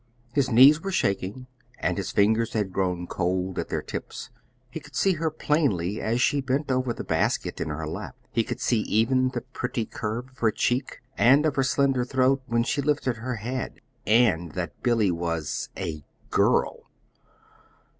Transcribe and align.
His 0.33 0.49
knees 0.49 0.81
were 0.81 0.91
shaking, 0.91 1.45
and 1.77 1.95
his 1.95 2.09
fingers 2.09 2.53
had 2.53 2.73
grown 2.73 3.05
cold 3.05 3.59
at 3.59 3.69
their 3.69 3.83
tips. 3.83 4.31
He 4.71 4.79
could 4.79 4.95
see 4.95 5.13
her 5.13 5.29
plainly, 5.29 6.01
as 6.01 6.19
she 6.19 6.41
bent 6.41 6.71
over 6.71 6.91
the 6.91 7.03
basket 7.03 7.61
in 7.61 7.69
her 7.69 7.87
lap. 7.87 8.15
He 8.31 8.43
could 8.43 8.59
see 8.59 8.79
even 8.79 9.29
the 9.29 9.41
pretty 9.41 9.85
curve 9.85 10.29
of 10.29 10.39
her 10.39 10.49
cheek, 10.49 11.01
and 11.19 11.45
of 11.45 11.55
her 11.55 11.61
slender 11.61 12.03
throat 12.03 12.41
when 12.47 12.63
she 12.63 12.81
lifted 12.81 13.17
her 13.17 13.35
head. 13.35 13.79
And 14.07 14.53
that 14.53 14.69
was 14.83 15.69
Billy 15.75 15.77
a 15.99 16.03
GIRL! 16.31 16.83